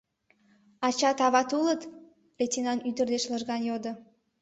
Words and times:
—Ачат, 0.87 1.17
ават 1.27 1.49
улыт?— 1.59 1.81
лейтенант 2.37 2.85
ӱдыр 2.89 3.07
деч 3.13 3.23
лыжган 3.31 3.61
йодо. 3.69 3.91